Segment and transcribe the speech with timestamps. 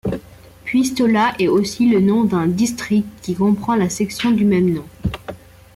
[0.65, 4.85] Puistola est aussi le nom d'un district qui comprend la section de même nom.